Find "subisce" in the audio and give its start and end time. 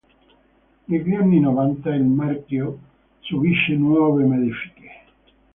3.19-3.75